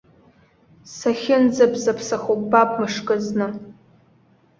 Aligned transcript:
Сахьынӡабзаԥсахо 0.95 2.33
ббап 2.39 2.69
мышкызны. 2.79 3.47